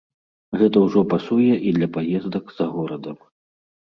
[0.59, 3.17] Гэта ўжо пасуе і для паездак за горадам.